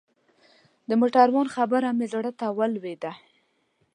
[0.89, 3.11] د موټروان خبره مې زړه ته ولوېده.